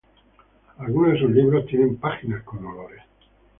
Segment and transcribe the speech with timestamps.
[0.79, 3.03] Algunos de sus libros tienen páginas con olores.